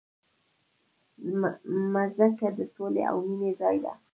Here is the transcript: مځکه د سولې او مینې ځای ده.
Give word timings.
مځکه 1.93 2.47
د 2.57 2.59
سولې 2.73 3.01
او 3.11 3.17
مینې 3.25 3.51
ځای 3.61 3.77
ده. 3.83 3.93